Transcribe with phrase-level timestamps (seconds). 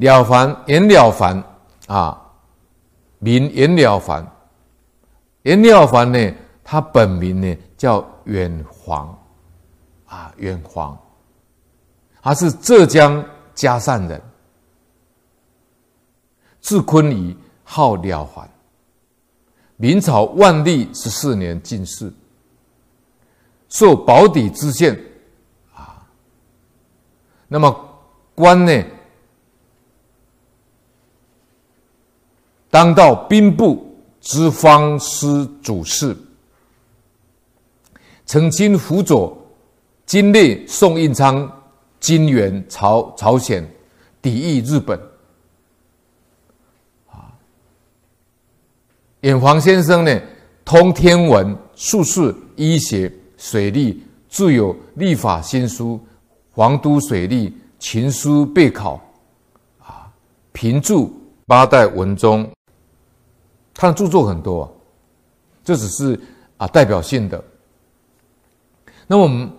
[0.00, 1.44] 了凡颜了凡
[1.86, 2.20] 啊，
[3.18, 4.26] 名颜了凡。
[5.42, 6.34] 颜了凡呢，
[6.64, 9.18] 他本名呢叫远黄，
[10.06, 10.98] 啊，远黄，
[12.22, 13.24] 他是浙江
[13.54, 14.20] 嘉善人，
[16.60, 18.48] 字坤仪，号了凡。
[19.76, 22.12] 明朝万历十四年进士，
[23.70, 24.98] 授保底知县，
[25.74, 26.06] 啊，
[27.48, 27.74] 那么
[28.34, 28.84] 官呢，
[32.70, 33.84] 当到兵部
[34.20, 36.16] 之方司主事，
[38.24, 39.36] 曾经辅佐
[40.06, 41.50] 金烈、宋应昌
[41.98, 43.68] 金援朝朝鲜，
[44.22, 44.96] 抵御日本。
[47.08, 47.34] 啊。
[49.22, 50.20] 远黄先生呢，
[50.64, 55.94] 通天文、术士、医学、水利，著有《历法新书》
[56.52, 59.00] 《黄都水利秦书备考》
[59.84, 60.08] 啊，
[60.52, 61.12] 评注
[61.46, 62.48] 八代文宗，
[63.80, 64.70] 他的著作很多，
[65.64, 66.20] 这只是
[66.58, 67.42] 啊代表性的。
[69.06, 69.50] 那我们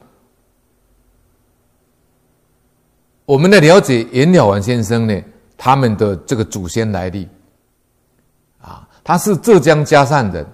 [3.25, 5.23] 我们来了解颜了凡先生呢，
[5.57, 7.27] 他们的这个祖先来历
[8.59, 8.87] 啊。
[9.03, 10.45] 他是浙江嘉善人，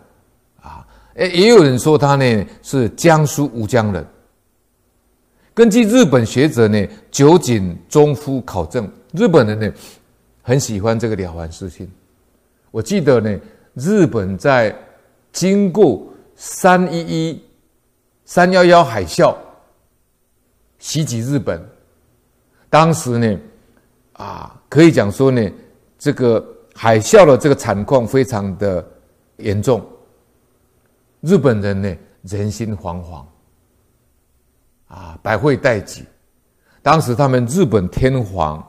[0.62, 4.08] 啊，诶，也有人说他呢是江苏吴江人。
[5.54, 9.70] 根据日本学者呢酒井忠夫考证，日本人呢
[10.42, 11.92] 很喜欢这个了凡四训。
[12.72, 13.40] 我记得呢，
[13.78, 14.76] 日本在
[15.32, 17.44] 经过三一一、
[18.26, 19.36] 三幺幺海啸
[20.80, 21.64] 袭击日本，
[22.70, 23.40] 当时呢，
[24.14, 25.52] 啊，可以讲说呢，
[25.98, 26.54] 这个。
[26.80, 28.88] 海啸的这个惨况非常的
[29.38, 29.84] 严重，
[31.22, 33.26] 日本人呢人心惶惶，
[34.88, 36.06] 啊，百废待举。
[36.84, 38.64] 当时他们日本天皇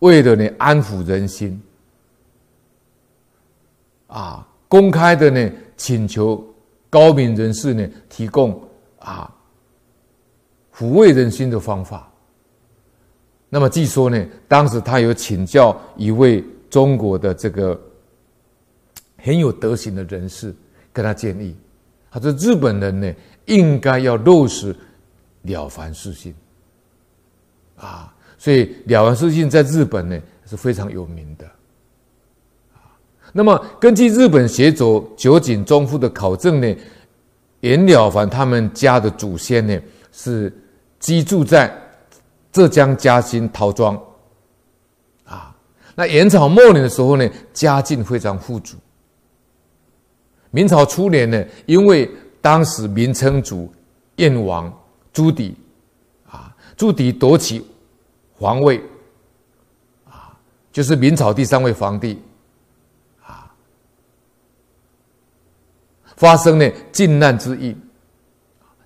[0.00, 1.58] 为了呢安抚人心，
[4.08, 6.44] 啊，公开的呢请求
[6.90, 8.60] 高明人士呢提供
[8.98, 9.32] 啊
[10.74, 12.10] 抚慰人心的方法。
[13.48, 16.44] 那么据说呢，当时他有请教一位。
[16.70, 17.80] 中国的这个
[19.18, 20.52] 很有德行的人士
[20.92, 21.56] 跟他建议，
[22.10, 23.14] 他说：“日本人呢，
[23.44, 24.74] 应该要落实
[25.42, 26.34] 了凡四训
[27.76, 31.48] 啊，所以了凡四训在日本呢是非常有名的。
[33.36, 36.76] 那么根据日本学者酒井忠夫的考证呢，
[37.60, 39.76] 颜了凡他们家的祖先呢
[40.12, 40.52] 是
[41.00, 41.76] 居住在
[42.52, 44.00] 浙江嘉兴陶庄。”
[45.26, 45.54] 啊
[45.96, 48.76] 那元朝末年的时候呢，家境非常富足。
[50.52, 52.08] 明朝初年呢，因为
[52.40, 53.72] 当时明成祖
[54.16, 54.72] 燕王
[55.12, 55.52] 朱棣
[56.30, 57.64] 啊，朱棣夺取
[58.32, 58.80] 皇位
[60.08, 60.38] 啊，
[60.70, 62.20] 就是明朝第三位皇帝
[66.24, 67.76] 发生呢靖难之役，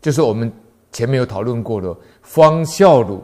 [0.03, 0.53] 就是我们
[0.91, 3.21] 前面有讨论过的方孝孺，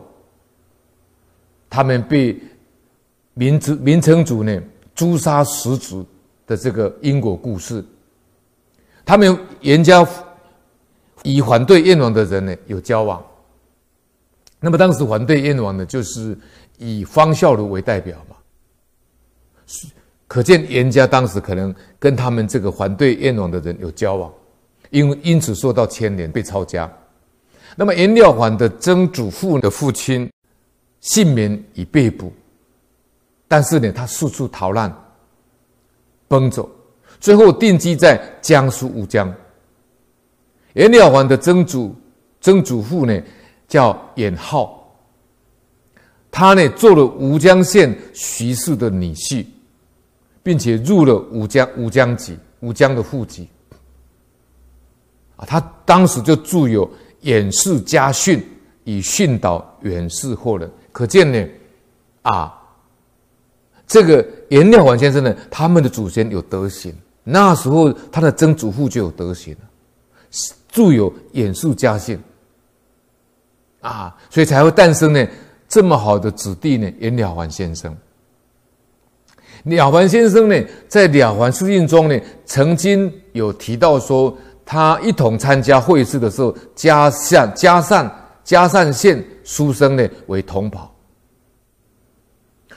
[1.69, 2.41] 他们被。
[3.37, 4.63] 明子明成祖呢
[4.95, 6.07] 诛杀十族
[6.47, 7.85] 的这个因果故事，
[9.05, 10.07] 他们颜家
[11.25, 13.21] 以反对燕王的人呢有交往。
[14.61, 16.39] 那么当时反对燕王呢，就是
[16.79, 18.37] 以方孝孺为代表嘛，
[20.35, 24.33] 可见严家当时可能跟他们这个反对燕王的人有交往，
[24.91, 26.93] 因为因此受到牵连被抄家。
[27.77, 30.29] 那么颜了凡的曾祖父的父亲
[30.99, 32.33] 幸免已被捕。
[33.47, 34.93] 但是呢，他四处逃难，
[36.27, 36.69] 奔走，
[37.21, 39.33] 最后定居在江苏吴江。
[40.73, 41.95] 颜了凡的曾祖
[42.41, 43.23] 曾祖父呢，
[43.69, 44.93] 叫颜浩，
[46.29, 49.47] 他呢做了吴江县徐氏的女婿，
[50.45, 53.49] 并且入了武江武江籍武江的户籍。
[55.35, 56.87] 啊，他当时就著有
[57.23, 58.39] 《颜氏家训》，
[58.85, 60.71] 以训导远士后人。
[60.93, 61.45] 可见呢，
[62.23, 62.61] 啊。
[63.87, 69.61] 这个颜了凡先生呢，他们的祖先有德行，那时候他的曾祖父就有德行了，
[70.69, 72.17] 著有《颜氏家训》
[73.87, 75.29] 啊，所以才会诞生呢
[75.69, 77.95] 这么好的子弟呢，颜了凡先生。
[79.65, 88.11] 了凡先生呢，在《了凡四信》中呢，曾经有提到说，他一同参加会试的时候，嘉善嘉善
[88.45, 90.95] 嘉善县书生呢为同袍。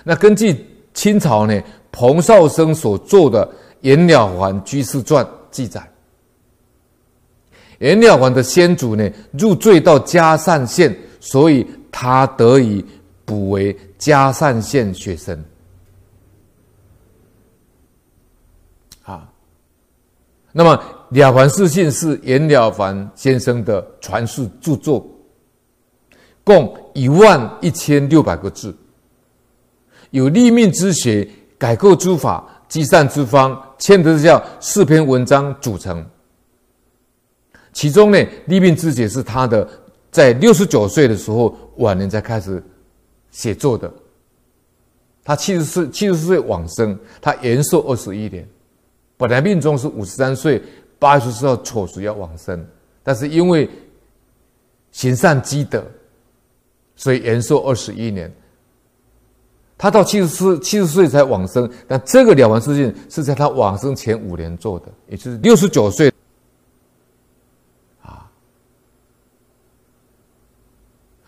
[0.04, 0.66] 那根据。
[0.94, 1.62] 清朝呢，
[1.92, 3.46] 彭绍生所作的
[3.82, 5.88] 《颜了凡居士传》记载，
[7.78, 12.84] 颜了凡的先祖呢入赘到嘉善县，所以他得以
[13.26, 15.40] 补为嘉善县学生。
[19.14, 19.28] 啊。
[20.52, 20.76] 那么
[21.16, 25.06] 《了凡四训》是严了凡先生的传世著作，
[26.44, 28.76] 共一万一千六百个字，
[30.12, 31.28] 有立命之学、
[31.58, 36.04] 改构之法、积善之方、谦德之教四篇文章组成。
[37.74, 38.18] 其中呢，
[38.48, 39.68] 立命之学是他的
[40.10, 42.64] 在六十九岁的时候晚年才开始
[43.30, 43.92] 写作的。
[45.24, 48.48] 他七十四七十四岁往生，他延寿二十一年。
[49.18, 50.62] 本来命中是五十三岁，
[51.00, 52.66] 八十四号丑时要往生，
[53.04, 53.70] 但是因为
[54.92, 55.84] 行善积德，
[56.96, 58.32] 所以延寿二十一年。
[59.80, 66.12] 他到七十四七十岁才往生，但这个了凡四训是在他往生前五年做的，也就是六十九岁。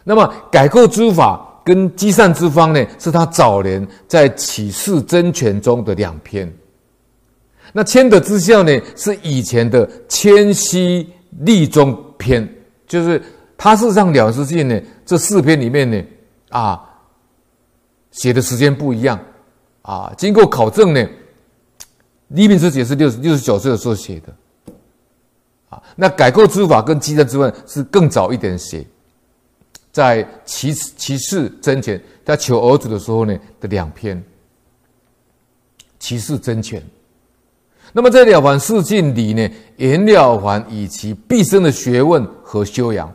[0.03, 6.51] 那么改构之法跟积善之方呢，是他早年在启示真诠中的两篇。
[7.73, 11.07] 那谦德之孝呢，是以前的谦虚
[11.41, 12.47] 立中篇，
[12.87, 13.21] 就是
[13.57, 16.03] 他事实上两世纪呢，这四篇里面呢，
[16.49, 16.81] 啊，
[18.11, 19.19] 写的时间不一样，
[19.83, 21.07] 啊，经过考证呢，
[22.29, 24.73] 立命之学是六十六十九岁的时候写的，
[25.69, 28.85] 啊，那改构之法跟积善之问是更早一点写。
[29.91, 34.23] 在启启示真前，在求儿子的时候呢的两篇
[35.97, 36.81] 启示真前。
[37.91, 43.11] 那么在了凡四训里呢，颜了凡以其毕生的学问和修养，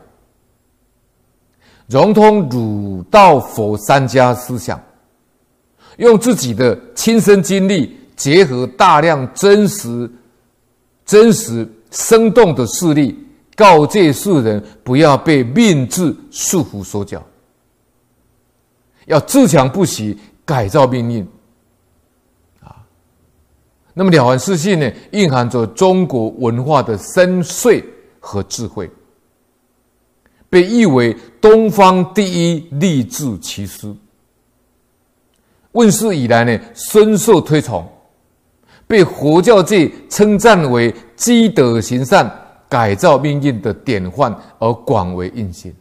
[1.87, 4.81] 融通儒道佛三家思想，
[5.97, 10.11] 用自己的亲身经历，结合大量真实、
[11.05, 13.17] 真实生动的事例。
[13.55, 17.25] 告诫世人不要被命制束缚手脚，
[19.05, 21.25] 要自强不息，改造命运。
[23.95, 27.83] 那么《了凡四训》呢，蕴含着中国文化的深邃
[28.19, 28.87] 和智慧，
[30.49, 33.97] 被誉为东方第一励志奇书。
[35.71, 37.87] 问世以来呢，深受推崇，
[38.85, 42.41] 被佛教界称赞为积德行善。
[42.67, 45.73] 改造命运的典范而广为应行。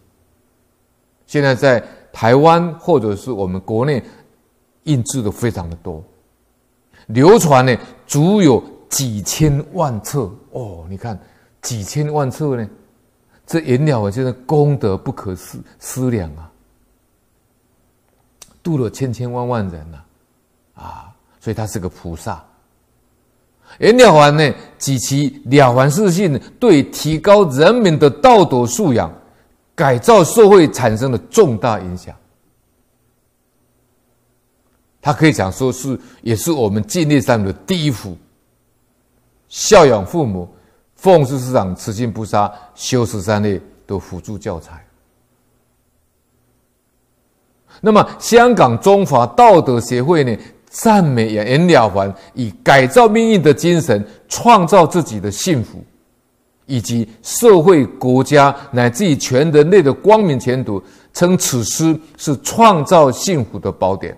[1.27, 1.83] 现在在
[2.13, 4.01] 台湾或者是我们国内
[4.85, 6.05] 印制的非常的多，
[7.06, 10.85] 流传呢足有几千万册哦。
[10.89, 11.19] 你看
[11.62, 12.69] 几千万册呢，
[13.47, 16.51] 这颜了凡先生功德不可思思量啊，
[18.62, 19.99] 度了千千万万人呐，
[20.75, 22.43] 啊，所以他是个菩萨。
[23.81, 29.12] 颜了凡呢，及其了凡四训对提高人民的道德素养、
[29.75, 32.15] 改造社会产生了重大影响。
[35.05, 38.17] 他可以讲说是，也是我们敬业上的第一幅。
[39.51, 40.49] 孝养父母、
[40.95, 44.83] 奉事师长、慈心不杀、修十三业的辅助教材。
[47.83, 50.35] 那么，香港中华道德协会呢？
[50.71, 55.85] 赞美颜了凡以改造命运的精神，创造自己的幸福，
[56.65, 64.17] 以及社会、国家乃至于全人类的光明前途，称此诗是创造幸福的宝典。